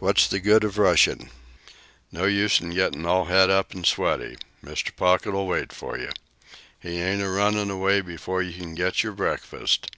"What's 0.00 0.28
the 0.28 0.38
good 0.38 0.64
of 0.64 0.76
rushin'? 0.76 1.30
No 2.10 2.26
use 2.26 2.60
in 2.60 2.74
gettin' 2.74 3.06
all 3.06 3.24
het 3.24 3.48
up 3.48 3.74
an' 3.74 3.84
sweaty. 3.84 4.36
Mr. 4.62 4.94
Pocket'll 4.94 5.46
wait 5.46 5.72
for 5.72 5.96
you. 5.96 6.10
He 6.78 6.98
ain't 7.00 7.22
a 7.22 7.28
runnin' 7.30 7.70
away 7.70 8.02
before 8.02 8.42
you 8.42 8.52
can 8.52 8.74
get 8.74 9.02
your 9.02 9.14
breakfast. 9.14 9.90